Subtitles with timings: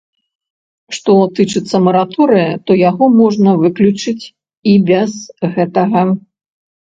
[0.97, 4.25] Што тычыцца мараторыя, то яго можна выключыць
[4.71, 5.11] і без
[5.59, 6.01] гэтага.